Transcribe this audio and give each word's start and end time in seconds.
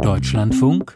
Deutschlandfunk 0.00 0.94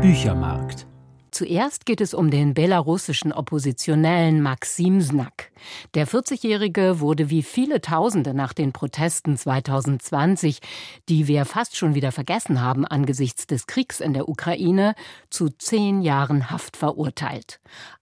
Büchermarkt 0.00 0.86
Zuerst 1.32 1.84
geht 1.84 2.00
es 2.00 2.14
um 2.14 2.30
den 2.30 2.54
belarussischen 2.54 3.32
Oppositionellen 3.32 4.40
Maxim 4.40 5.00
Znak. 5.00 5.50
Der 5.94 6.06
40-Jährige 6.06 7.00
wurde 7.00 7.28
wie 7.28 7.42
viele 7.42 7.80
Tausende 7.80 8.34
nach 8.34 8.52
den 8.52 8.72
Protesten 8.72 9.36
2020, 9.36 10.60
die 11.08 11.26
wir 11.26 11.44
fast 11.44 11.76
schon 11.76 11.96
wieder 11.96 12.12
vergessen 12.12 12.60
haben 12.60 12.86
angesichts 12.86 13.48
des 13.48 13.66
Kriegs 13.66 14.00
in 14.00 14.12
der 14.12 14.28
Ukraine, 14.28 14.94
zu 15.28 15.48
zehn 15.48 16.00
Jahren 16.00 16.50
Haft 16.50 16.76
verurteilt. 16.76 17.58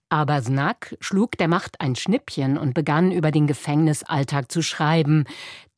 Aber 0.09 0.41
Snack 0.41 0.95
schlug 0.99 1.37
der 1.37 1.47
Macht 1.47 1.81
ein 1.81 1.95
Schnippchen 1.95 2.57
und 2.57 2.73
begann 2.75 3.11
über 3.11 3.31
den 3.31 3.47
Gefängnisalltag 3.47 4.51
zu 4.51 4.61
schreiben. 4.61 5.25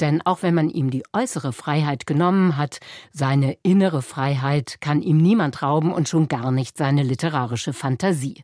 Denn 0.01 0.21
auch 0.25 0.43
wenn 0.43 0.53
man 0.53 0.69
ihm 0.69 0.89
die 0.89 1.03
äußere 1.13 1.53
Freiheit 1.53 2.05
genommen 2.05 2.57
hat, 2.57 2.79
seine 3.11 3.57
innere 3.63 4.01
Freiheit 4.01 4.81
kann 4.81 5.01
ihm 5.01 5.17
niemand 5.17 5.61
rauben 5.61 5.93
und 5.93 6.09
schon 6.09 6.27
gar 6.27 6.51
nicht 6.51 6.77
seine 6.77 7.03
literarische 7.03 7.71
Fantasie. 7.71 8.43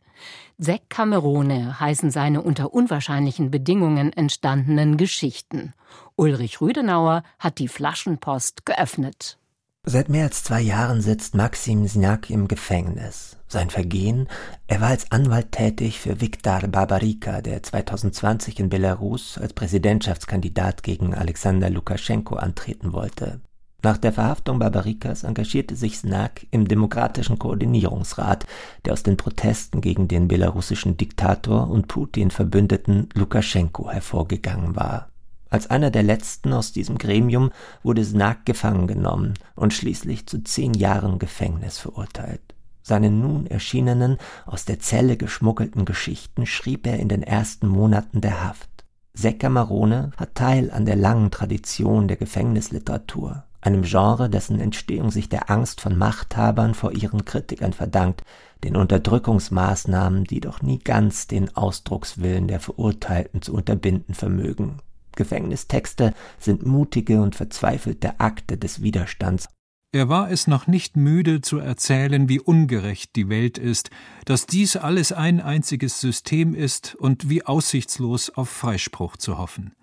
Sek 0.56 0.88
Camerone 0.88 1.78
heißen 1.78 2.10
seine 2.10 2.40
unter 2.40 2.72
unwahrscheinlichen 2.72 3.50
Bedingungen 3.50 4.12
entstandenen 4.12 4.96
Geschichten. 4.96 5.74
Ulrich 6.16 6.60
Rüdenauer 6.60 7.22
hat 7.38 7.58
die 7.58 7.68
Flaschenpost 7.68 8.64
geöffnet. 8.64 9.38
Seit 9.84 10.08
mehr 10.08 10.26
als 10.26 10.44
zwei 10.44 10.60
Jahren 10.60 11.00
sitzt 11.00 11.34
Maxim 11.34 11.88
Znak 11.88 12.30
im 12.30 12.46
Gefängnis. 12.46 13.36
Sein 13.48 13.68
Vergehen? 13.68 14.28
Er 14.68 14.80
war 14.80 14.90
als 14.90 15.10
Anwalt 15.10 15.50
tätig 15.50 15.98
für 15.98 16.20
Viktor 16.20 16.60
Barbarika, 16.68 17.42
der 17.42 17.64
2020 17.64 18.60
in 18.60 18.68
Belarus 18.68 19.38
als 19.38 19.54
Präsidentschaftskandidat 19.54 20.84
gegen 20.84 21.14
Alexander 21.14 21.68
Lukaschenko 21.68 22.36
antreten 22.36 22.92
wollte. 22.92 23.40
Nach 23.82 23.98
der 23.98 24.12
Verhaftung 24.12 24.60
Barbarikas 24.60 25.24
engagierte 25.24 25.74
sich 25.74 25.98
Znak 25.98 26.46
im 26.52 26.68
Demokratischen 26.68 27.40
Koordinierungsrat, 27.40 28.46
der 28.84 28.92
aus 28.92 29.02
den 29.02 29.16
Protesten 29.16 29.80
gegen 29.80 30.06
den 30.06 30.28
belarussischen 30.28 30.96
Diktator 30.96 31.68
und 31.68 31.88
Putin 31.88 32.30
Verbündeten 32.30 33.08
Lukaschenko 33.14 33.90
hervorgegangen 33.90 34.76
war. 34.76 35.11
Als 35.52 35.68
einer 35.68 35.90
der 35.90 36.02
letzten 36.02 36.54
aus 36.54 36.72
diesem 36.72 36.96
Gremium 36.96 37.50
wurde 37.82 38.02
Snak 38.02 38.46
gefangen 38.46 38.86
genommen 38.86 39.34
und 39.54 39.74
schließlich 39.74 40.26
zu 40.26 40.42
zehn 40.42 40.72
Jahren 40.72 41.18
Gefängnis 41.18 41.76
verurteilt. 41.76 42.40
Seine 42.82 43.10
nun 43.10 43.46
erschienenen, 43.46 44.16
aus 44.46 44.64
der 44.64 44.78
Zelle 44.78 45.18
geschmuggelten 45.18 45.84
Geschichten 45.84 46.46
schrieb 46.46 46.86
er 46.86 46.98
in 46.98 47.10
den 47.10 47.22
ersten 47.22 47.68
Monaten 47.68 48.22
der 48.22 48.42
Haft. 48.42 48.70
Secca 49.12 49.50
Marone 49.50 50.12
hat 50.16 50.36
Teil 50.36 50.70
an 50.70 50.86
der 50.86 50.96
langen 50.96 51.30
Tradition 51.30 52.08
der 52.08 52.16
Gefängnisliteratur, 52.16 53.44
einem 53.60 53.82
Genre, 53.82 54.30
dessen 54.30 54.58
Entstehung 54.58 55.10
sich 55.10 55.28
der 55.28 55.50
Angst 55.50 55.82
von 55.82 55.98
Machthabern 55.98 56.72
vor 56.72 56.92
ihren 56.92 57.26
Kritikern 57.26 57.74
verdankt, 57.74 58.22
den 58.64 58.74
Unterdrückungsmaßnahmen, 58.74 60.24
die 60.24 60.40
doch 60.40 60.62
nie 60.62 60.78
ganz 60.78 61.26
den 61.26 61.54
Ausdruckswillen 61.54 62.48
der 62.48 62.58
Verurteilten 62.58 63.42
zu 63.42 63.52
unterbinden 63.52 64.14
vermögen. 64.14 64.78
Gefängnistexte 65.16 66.14
sind 66.38 66.66
mutige 66.66 67.20
und 67.20 67.34
verzweifelte 67.34 68.20
Akte 68.20 68.56
des 68.56 68.82
Widerstands. 68.82 69.48
Er 69.94 70.08
war 70.08 70.30
es 70.30 70.46
noch 70.46 70.66
nicht 70.66 70.96
müde 70.96 71.42
zu 71.42 71.58
erzählen, 71.58 72.26
wie 72.26 72.40
ungerecht 72.40 73.14
die 73.14 73.28
Welt 73.28 73.58
ist, 73.58 73.90
dass 74.24 74.46
dies 74.46 74.76
alles 74.76 75.12
ein 75.12 75.38
einziges 75.38 76.00
System 76.00 76.54
ist 76.54 76.94
und 76.94 77.28
wie 77.28 77.44
aussichtslos 77.44 78.30
auf 78.30 78.48
Freispruch 78.48 79.18
zu 79.18 79.36
hoffen. 79.36 79.74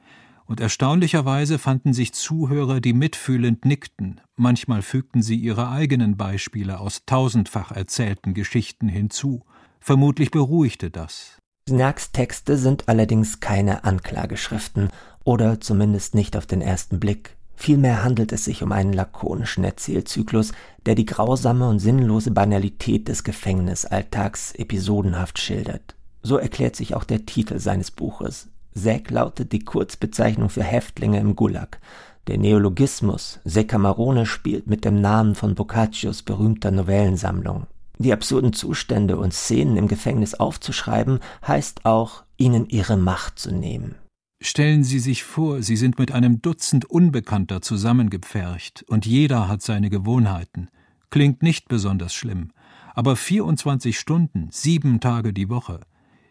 Und 0.47 0.61
erstaunlicherweise 0.61 1.59
fanden 1.59 1.93
sich 1.93 2.11
Zuhörer, 2.13 2.79
die 2.81 2.93
mitfühlend 2.93 3.65
nickten, 3.65 4.19
manchmal 4.35 4.81
fügten 4.81 5.21
sie 5.21 5.35
ihre 5.35 5.69
eigenen 5.69 6.17
Beispiele 6.17 6.79
aus 6.79 7.05
tausendfach 7.05 7.71
erzählten 7.71 8.33
Geschichten 8.33 8.87
hinzu. 8.87 9.43
Vermutlich 9.79 10.31
beruhigte 10.31 10.89
das. 10.89 11.37
Snacks 11.69 12.11
Texte 12.11 12.57
sind 12.57 12.89
allerdings 12.89 13.41
keine 13.41 13.83
Anklageschriften, 13.83 14.89
oder 15.29 15.61
zumindest 15.61 16.15
nicht 16.15 16.35
auf 16.35 16.47
den 16.47 16.59
ersten 16.59 16.99
Blick. 16.99 17.37
Vielmehr 17.55 18.03
handelt 18.03 18.31
es 18.31 18.45
sich 18.45 18.63
um 18.63 18.71
einen 18.71 18.93
lakonischen 18.93 19.63
Erzählzyklus, 19.63 20.53
der 20.87 20.95
die 20.95 21.05
grausame 21.05 21.69
und 21.69 21.77
sinnlose 21.77 22.31
Banalität 22.31 23.07
des 23.07 23.23
Gefängnisalltags 23.23 24.53
episodenhaft 24.55 25.37
schildert. 25.37 25.93
So 26.23 26.37
erklärt 26.37 26.75
sich 26.75 26.95
auch 26.95 27.03
der 27.03 27.27
Titel 27.27 27.59
seines 27.59 27.91
Buches. 27.91 28.47
Säck 28.73 29.11
lautet 29.11 29.51
die 29.51 29.63
Kurzbezeichnung 29.63 30.49
für 30.49 30.63
Häftlinge 30.63 31.19
im 31.19 31.35
Gulag. 31.35 31.79
Der 32.25 32.39
Neologismus 32.39 33.39
Sekamarone 33.45 34.25
spielt 34.25 34.65
mit 34.65 34.83
dem 34.83 34.99
Namen 34.99 35.35
von 35.35 35.53
Boccaccios 35.53 36.23
berühmter 36.23 36.71
Novellensammlung. 36.71 37.67
Die 37.99 38.13
absurden 38.13 38.53
Zustände 38.53 39.17
und 39.17 39.35
Szenen 39.35 39.77
im 39.77 39.87
Gefängnis 39.87 40.33
aufzuschreiben, 40.33 41.19
heißt 41.47 41.85
auch, 41.85 42.23
ihnen 42.37 42.67
ihre 42.67 42.97
Macht 42.97 43.37
zu 43.37 43.53
nehmen. 43.53 43.93
Stellen 44.41 44.85
Sie 44.85 44.99
sich 44.99 45.23
vor, 45.23 45.61
Sie 45.61 45.75
sind 45.75 45.99
mit 45.99 46.13
einem 46.13 46.41
Dutzend 46.41 46.85
Unbekannter 46.85 47.61
zusammengepfercht, 47.61 48.83
und 48.87 49.05
jeder 49.05 49.49
hat 49.49 49.61
seine 49.61 49.89
Gewohnheiten. 49.89 50.69
Klingt 51.09 51.43
nicht 51.43 51.67
besonders 51.67 52.13
schlimm, 52.13 52.51
aber 52.95 53.15
24 53.15 53.99
Stunden, 53.99 54.47
sieben 54.51 55.01
Tage 55.01 55.33
die 55.33 55.49
Woche. 55.49 55.81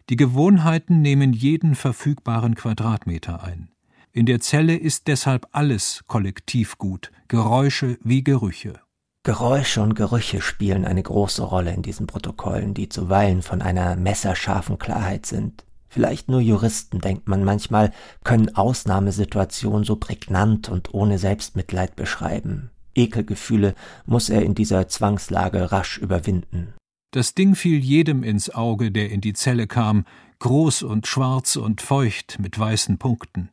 Die 0.09 0.15
Gewohnheiten 0.15 1.01
nehmen 1.01 1.33
jeden 1.33 1.75
verfügbaren 1.75 2.55
Quadratmeter 2.55 3.43
ein. 3.43 3.69
In 4.11 4.25
der 4.25 4.39
Zelle 4.39 4.75
ist 4.75 5.07
deshalb 5.07 5.47
alles 5.51 6.03
Kollektivgut, 6.07 7.11
Geräusche 7.27 7.99
wie 8.03 8.23
Gerüche. 8.23 8.79
Geräusche 9.21 9.83
und 9.83 9.93
Gerüche 9.93 10.41
spielen 10.41 10.85
eine 10.85 11.03
große 11.03 11.43
Rolle 11.43 11.73
in 11.73 11.83
diesen 11.83 12.07
Protokollen, 12.07 12.73
die 12.73 12.89
zuweilen 12.89 13.43
von 13.43 13.61
einer 13.61 13.95
messerscharfen 13.95 14.79
Klarheit 14.79 15.27
sind. 15.27 15.63
Vielleicht 15.89 16.29
nur 16.29 16.39
Juristen, 16.39 17.01
denkt 17.01 17.27
man 17.27 17.43
manchmal, 17.43 17.91
können 18.23 18.55
Ausnahmesituationen 18.55 19.83
so 19.83 19.95
prägnant 19.95 20.69
und 20.69 20.93
ohne 20.93 21.17
Selbstmitleid 21.17 21.95
beschreiben. 21.95 22.69
Ekelgefühle 22.95 23.73
muss 24.05 24.29
er 24.29 24.43
in 24.43 24.53
dieser 24.53 24.87
Zwangslage 24.87 25.71
rasch 25.71 25.97
überwinden. 25.97 26.73
Das 27.11 27.33
Ding 27.33 27.55
fiel 27.55 27.79
jedem 27.79 28.23
ins 28.23 28.51
Auge, 28.51 28.91
der 28.91 29.09
in 29.09 29.21
die 29.21 29.33
Zelle 29.33 29.65
kam, 29.65 30.05
groß 30.37 30.83
und 30.83 31.07
schwarz 31.07 31.55
und 31.55 31.81
feucht 31.81 32.37
mit 32.39 32.57
weißen 32.57 32.99
Punkten. 32.99 33.49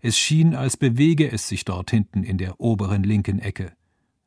Es 0.00 0.16
schien, 0.16 0.54
als 0.54 0.76
bewege 0.76 1.30
es 1.30 1.48
sich 1.48 1.64
dort 1.64 1.90
hinten 1.90 2.22
in 2.22 2.38
der 2.38 2.60
oberen 2.60 3.02
linken 3.02 3.40
Ecke. 3.40 3.72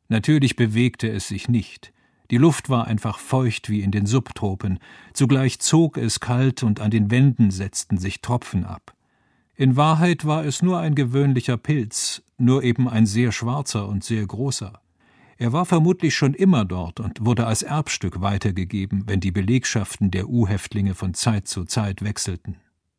Natürlich 0.10 0.56
bewegte 0.56 1.10
es 1.10 1.30
sich 1.30 1.48
nicht. 1.48 1.94
Die 2.34 2.40
Luft 2.40 2.68
war 2.68 2.88
einfach 2.88 3.20
feucht 3.20 3.70
wie 3.70 3.82
in 3.82 3.92
den 3.92 4.08
Subtropen, 4.08 4.80
zugleich 5.14 5.60
zog 5.60 6.00
es 6.00 6.20
kalt 6.20 6.64
und 6.64 6.80
an 6.80 6.90
den 6.90 7.12
Wänden 7.12 7.52
setzten 7.52 8.00
sich 8.00 8.22
Tropfen 8.22 8.66
ab. 8.66 8.96
In 9.56 9.76
Wahrheit 9.76 10.26
war 10.26 10.44
es 10.44 10.64
nur 10.64 10.80
ein 10.80 10.96
gewöhnlicher 10.96 11.58
Pilz, 11.58 12.24
nur 12.40 12.64
eben 12.64 12.90
ein 12.90 13.06
sehr 13.06 13.32
schwarzer 13.32 13.88
und 13.88 14.04
sehr 14.04 14.26
großer. 14.26 14.82
Er 15.38 15.54
war 15.54 15.68
vermutlich 15.68 16.16
schon 16.16 16.34
immer 16.34 16.66
dort 16.66 17.00
und 17.00 17.24
wurde 17.24 17.46
als 17.46 17.62
Erbstück 17.62 18.20
weitergegeben, 18.20 19.04
wenn 19.06 19.20
die 19.20 19.32
Belegschaften 19.32 20.10
der 20.10 20.28
U-Häftlinge 20.28 20.96
von 20.96 21.14
Zeit 21.14 21.48
zu 21.48 21.66
Zeit 21.66 22.04
wechselten. 22.04 22.56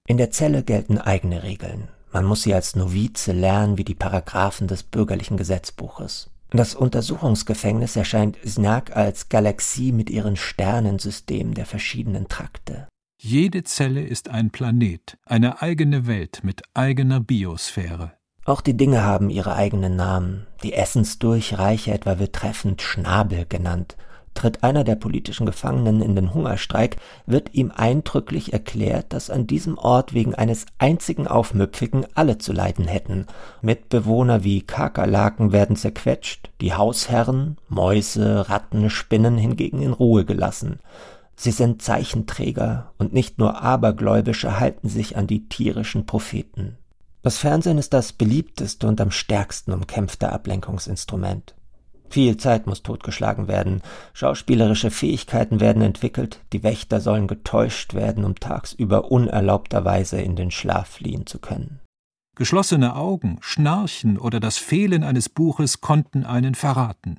In 0.07 0.17
der 0.17 0.31
Zelle 0.31 0.63
gelten 0.63 0.99
eigene 0.99 1.43
Regeln. 1.43 1.89
Man 2.13 2.25
muss 2.25 2.45
sie 2.45 2.55
als 2.55 2.77
Novize 2.77 3.33
lernen 3.33 3.79
wie 3.79 3.85
die 3.85 3.97
Paragraphen 3.97 4.69
des 4.69 4.85
bürgerlichen 4.85 5.37
Gesetzbuches. 5.37 6.31
Das 6.55 6.77
Untersuchungsgefängnis 6.77 7.97
erscheint 7.97 8.39
Znak 8.47 8.97
als 8.97 9.29
Galaxie 9.29 9.91
mit 9.91 10.09
ihren 10.09 10.37
Sternensystemen 10.37 11.53
der 11.53 11.67
verschiedenen 11.67 12.29
Trakte. 12.29 12.87
Jede 13.21 13.65
Zelle 13.65 14.05
ist 14.05 14.29
ein 14.29 14.51
Planet, 14.51 15.19
eine 15.27 15.63
eigene 15.63 16.07
Welt 16.07 16.43
mit 16.45 16.63
eigener 16.73 17.19
Biosphäre. 17.19 18.13
Auch 18.45 18.61
die 18.61 18.77
Dinge 18.77 19.03
haben 19.03 19.31
ihre 19.31 19.57
eigenen 19.57 19.97
Namen. 19.97 20.47
Die 20.63 20.75
Essensdurchreiche 20.75 21.91
etwa 21.91 22.21
wird 22.21 22.35
treffend 22.35 22.83
Schnabel 22.83 23.47
genannt 23.49 23.97
Tritt 24.35 24.63
einer 24.65 24.85
der 24.85 24.97
politischen 24.97 25.47
Gefangenen 25.47 26.03
in 26.03 26.17
den 26.17 26.35
Hungerstreik, 26.35 26.97
wird 27.25 27.55
ihm 27.55 27.73
eindrücklich 27.75 28.53
erklärt, 28.53 29.13
dass 29.13 29.31
an 29.31 29.47
diesem 29.47 29.79
Ort 29.79 30.13
wegen 30.13 30.35
eines 30.35 30.67
einzigen 30.79 31.27
Aufmüpfigen 31.27 32.05
alle 32.15 32.39
zu 32.39 32.53
leiden 32.53 32.87
hätten. 32.87 33.27
Mitbewohner 33.63 34.45
wie 34.45 34.63
Kakerlaken 34.63 35.53
werden 35.53 35.77
zerquetscht, 35.77 36.51
die 36.61 36.75
Hausherren, 36.75 37.57
Mäuse, 37.69 38.49
Ratten, 38.51 38.91
Spinnen 38.91 39.39
hingegen 39.39 39.81
in 39.81 39.93
Ruhe 39.93 40.25
gelassen. 40.25 40.81
Sie 41.37 41.51
sind 41.51 41.83
Zeichenträger 41.83 42.93
und 42.99 43.13
nicht 43.13 43.39
nur 43.39 43.63
Abergläubische 43.63 44.61
halten 44.61 44.89
sich 44.89 45.17
an 45.17 45.27
die 45.27 45.49
tierischen 45.49 46.07
Propheten. 46.07 46.79
Das 47.23 47.39
Fernsehen 47.39 47.79
ist 47.79 47.95
das 47.95 48.13
beliebteste 48.13 48.87
und 48.87 49.01
am 49.01 49.11
stärksten 49.11 49.73
umkämpfte 49.73 50.31
Ablenkungsinstrument. 50.31 51.55
Viel 52.15 52.37
Zeit 52.37 52.69
muss 52.69 52.85
totgeschlagen 52.85 53.49
werden, 53.49 53.83
schauspielerische 54.13 54.93
Fähigkeiten 54.93 55.59
werden 55.59 55.83
entwickelt, 55.83 56.39
die 56.53 56.63
Wächter 56.63 57.01
sollen 57.01 57.27
getäuscht 57.27 57.93
werden, 57.93 58.25
um 58.25 58.37
tagsüber 58.37 59.11
unerlaubterweise 59.11 60.21
in 60.21 60.37
den 60.37 60.53
Schlaf 60.53 60.87
fliehen 60.87 61.27
zu 61.27 61.41
können. 61.41 61.81
Geschlossene 62.37 62.95
Augen, 62.95 63.39
Schnarchen 63.41 64.17
oder 64.17 64.39
das 64.39 64.59
Fehlen 64.59 65.03
eines 65.03 65.29
Buches 65.29 65.81
konnten 65.81 66.25
einen 66.25 66.55
verraten. 66.55 67.19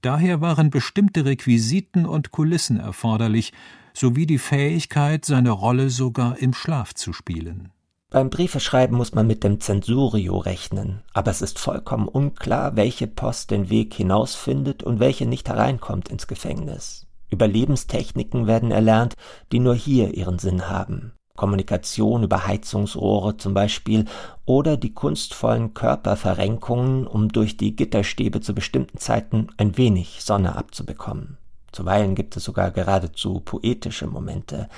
Daher 0.00 0.40
waren 0.40 0.70
bestimmte 0.70 1.26
Requisiten 1.26 2.06
und 2.06 2.30
Kulissen 2.30 2.80
erforderlich, 2.80 3.52
sowie 3.92 4.24
die 4.24 4.38
Fähigkeit, 4.38 5.26
seine 5.26 5.50
Rolle 5.50 5.90
sogar 5.90 6.38
im 6.38 6.54
Schlaf 6.54 6.94
zu 6.94 7.12
spielen. 7.12 7.73
Beim 8.14 8.30
Briefeschreiben 8.30 8.96
muss 8.96 9.12
man 9.12 9.26
mit 9.26 9.42
dem 9.42 9.58
Zensurio 9.58 10.38
rechnen, 10.38 11.02
aber 11.14 11.32
es 11.32 11.42
ist 11.42 11.58
vollkommen 11.58 12.06
unklar, 12.06 12.76
welche 12.76 13.08
Post 13.08 13.50
den 13.50 13.70
Weg 13.70 13.92
hinausfindet 13.92 14.84
und 14.84 15.00
welche 15.00 15.26
nicht 15.26 15.48
hereinkommt 15.48 16.10
ins 16.10 16.28
Gefängnis. 16.28 17.08
Überlebenstechniken 17.30 18.46
werden 18.46 18.70
erlernt, 18.70 19.14
die 19.50 19.58
nur 19.58 19.74
hier 19.74 20.14
ihren 20.14 20.38
Sinn 20.38 20.70
haben. 20.70 21.10
Kommunikation 21.34 22.22
über 22.22 22.46
Heizungsrohre 22.46 23.36
zum 23.36 23.52
Beispiel 23.52 24.04
oder 24.44 24.76
die 24.76 24.94
kunstvollen 24.94 25.74
Körperverrenkungen, 25.74 27.08
um 27.08 27.30
durch 27.30 27.56
die 27.56 27.74
Gitterstäbe 27.74 28.40
zu 28.40 28.54
bestimmten 28.54 28.98
Zeiten 28.98 29.48
ein 29.56 29.76
wenig 29.76 30.22
Sonne 30.22 30.54
abzubekommen. 30.54 31.36
Zuweilen 31.72 32.14
gibt 32.14 32.36
es 32.36 32.44
sogar 32.44 32.70
geradezu 32.70 33.40
poetische 33.40 34.06
Momente. 34.06 34.68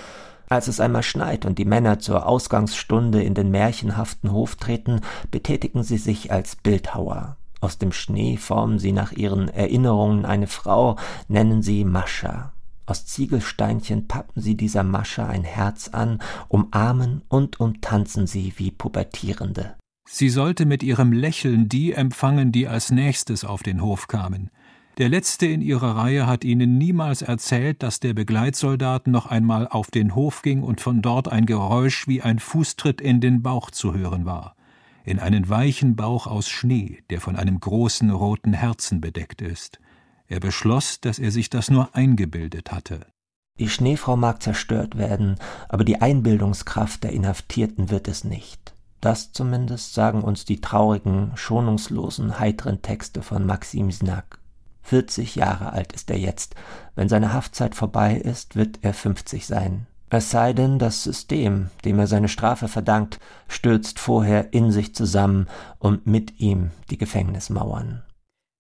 Als 0.49 0.69
es 0.69 0.81
einmal 0.81 1.03
schneit 1.03 1.45
und 1.45 1.59
die 1.59 1.65
Männer 1.65 1.99
zur 1.99 2.27
Ausgangsstunde 2.27 3.23
in 3.23 3.35
den 3.35 3.51
märchenhaften 3.51 4.33
Hof 4.33 4.57
treten, 4.57 5.01
betätigen 5.31 5.83
sie 5.83 5.99
sich 5.99 6.31
als 6.31 6.57
Bildhauer. 6.57 7.37
Aus 7.61 7.79
dem 7.79 7.93
Schnee 7.93 8.37
formen 8.37 8.79
sie 8.79 8.93
nach 8.93 9.13
ihren 9.13 9.49
Erinnerungen 9.49 10.25
eine 10.25 10.47
Frau, 10.47 10.97
nennen 11.29 11.63
sie 11.63 11.85
Mascha. 11.85 12.53
Aus 12.85 13.07
Ziegelsteinchen 13.07 14.07
pappen 14.07 14.41
sie 14.41 14.57
dieser 14.57 14.85
Mascha 14.85 15.27
ein 15.27 15.43
Herz 15.43 15.89
an, 15.89 16.21
umarmen 16.47 17.23
und 17.29 17.59
umtanzen 17.59 18.29
sie 18.29 18.53
wie 18.57 18.71
Pubertierende. 18.71 19.75
Sie 20.09 20.29
sollte 20.29 20.67
mit 20.67 20.85
ihrem 20.85 21.13
Lächeln 21.13 21.69
die 21.69 21.93
empfangen, 21.93 22.53
die 22.53 22.69
als 22.69 22.93
nächstes 22.93 23.45
auf 23.45 23.65
den 23.65 23.83
Hof 23.83 24.07
kamen. 24.07 24.51
Der 24.99 25.11
letzte 25.11 25.45
in 25.45 25.61
ihrer 25.61 25.95
Reihe 25.97 26.27
hat 26.27 26.43
ihnen 26.43 26.79
niemals 26.79 27.21
erzählt, 27.21 27.83
dass 27.83 28.01
der 28.01 28.15
Begleitsoldat 28.15 29.09
noch 29.09 29.27
einmal 29.27 29.69
auf 29.69 29.91
den 29.91 30.15
Hof 30.15 30.41
ging 30.41 30.63
und 30.63 30.81
von 30.81 31.03
dort 31.03 31.29
ein 31.29 31.45
Geräusch 31.45 32.09
wie 32.09 32.23
ein 32.23 32.39
Fußtritt 32.39 33.03
in 33.03 33.21
den 33.21 33.43
Bauch 33.43 33.71
zu 33.71 33.93
hören 33.93 34.25
war. 34.25 34.57
In 35.05 35.19
einen 35.19 35.51
weichen 35.51 35.97
Bauch 35.97 36.27
aus 36.27 36.49
Schnee, 36.49 37.03
der 37.11 37.21
von 37.21 37.37
einem 37.37 37.61
großen 37.61 38.11
roten 38.11 38.55
Herzen 38.55 39.03
bedeckt 39.03 39.43
ist. 39.43 39.81
Er 40.29 40.41
beschloss, 40.41 40.99
dass 41.03 41.19
er 41.19 41.31
sich 41.31 41.51
das 41.51 41.71
nur 41.71 41.95
eingebildet 41.95 42.73
hatte. 42.73 43.07
Die 43.59 43.69
Schneefrau 43.69 44.17
mag 44.17 44.43
zerstört 44.43 44.97
werden, 44.97 45.37
aber 45.69 45.85
die 45.85 46.01
Einbildungskraft 46.01 47.05
der 47.05 47.13
Inhaftierten 47.13 47.91
wird 47.91 48.09
es 48.09 48.25
nicht. 48.25 48.75
Das 49.03 49.31
zumindest 49.33 49.93
sagen 49.93 50.23
uns 50.23 50.47
die 50.47 50.63
traurigen, 50.63 51.33
schonungslosen, 51.35 52.39
heiteren 52.41 52.81
Texte 52.81 53.21
von 53.21 53.45
Maxim 53.45 53.91
Znak. 53.91 54.41
40 54.87 55.37
Jahre 55.37 55.73
alt 55.73 55.93
ist 55.93 56.11
er 56.11 56.19
jetzt. 56.19 56.55
Wenn 56.95 57.09
seine 57.09 57.33
Haftzeit 57.33 57.75
vorbei 57.75 58.17
ist, 58.17 58.57
wird 58.57 58.79
er 58.83 58.95
50 58.95 59.47
sein. 59.47 59.87
Es 60.11 60.31
sei 60.31 60.53
denn, 60.53 60.79
das 60.79 61.03
System, 61.03 61.71
dem 61.85 61.99
er 61.99 62.07
seine 62.07 62.29
Strafe 62.29 62.69
verdankt, 62.69 63.19
stürzt 63.49 63.99
vorher 63.99 64.53
in 64.53 64.71
sich 64.71 64.95
zusammen 64.95 65.49
und 65.79 66.07
mit 66.07 66.39
ihm 66.39 66.71
die 66.91 66.99
Gefängnismauern 66.99 68.03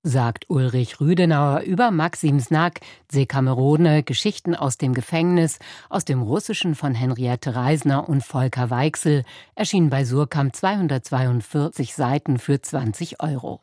sagt 0.06 0.48
Ulrich 0.48 1.00
Rüdenauer 1.00 1.62
über 1.62 1.90
Maxim 1.90 2.38
Snack, 2.38 2.80
Sekamerone, 3.10 4.04
Geschichten 4.04 4.54
aus 4.54 4.78
dem 4.78 4.94
Gefängnis, 4.94 5.58
aus 5.90 6.04
dem 6.04 6.22
Russischen 6.22 6.76
von 6.76 6.94
Henriette 6.94 7.56
Reisner 7.56 8.08
und 8.08 8.22
Volker 8.22 8.70
Weichsel, 8.70 9.24
erschien 9.56 9.90
bei 9.90 10.04
Surkamp 10.04 10.54
242 10.54 11.94
Seiten 11.94 12.38
für 12.38 12.62
20 12.62 13.20
Euro. 13.20 13.60